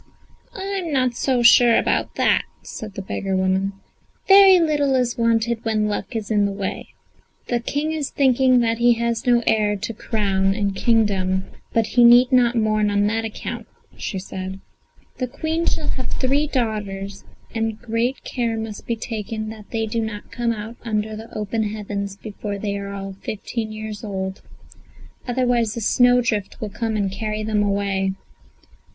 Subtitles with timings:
[0.55, 3.73] "I am not so sure about that," said the beggar woman.
[4.27, 6.95] "Very little is wanted when luck is in the way.
[7.49, 11.85] The King is thinking that he has no heir to his crown and kingdom, but
[11.93, 14.59] he need not mourn on that account," she said.
[15.19, 17.23] "The Queen shall have three daughters,
[17.53, 21.61] but great care must be taken that they do not come out under the open
[21.61, 24.41] heavens before they are all fifteen years old;
[25.27, 28.13] otherwise a snowdrift will come and carry them away."